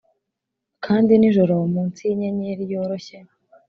kandi 0.85 1.11
nijoro 1.19 1.53
munsi 1.73 1.99
yinyenyeri 2.09 2.63
yoroshye 2.73 3.17